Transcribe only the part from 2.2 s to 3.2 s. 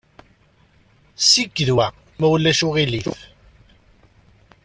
ulac aɣilif.